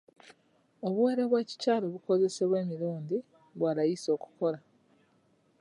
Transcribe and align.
Obuwero 0.87 1.23
bw'ekikyala 1.31 1.83
obukozesebwa 1.87 2.55
emirundi 2.63 3.17
bwa 3.57 3.71
layisi 3.75 4.07
okukola. 4.15 4.59